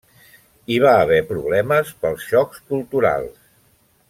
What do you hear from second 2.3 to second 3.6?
xocs culturals.